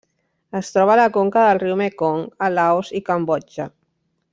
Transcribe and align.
Es 0.59 0.71
troba 0.75 0.93
a 0.93 0.99
la 0.99 1.05
conca 1.17 1.43
del 1.49 1.61
riu 1.65 1.77
Mekong 1.83 2.27
a 2.47 2.51
Laos 2.59 2.93
i 3.03 3.07
Cambodja. 3.11 3.73